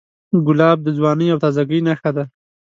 [0.47, 2.23] ګلاب د ځوانۍ او تازهګۍ نښه ده.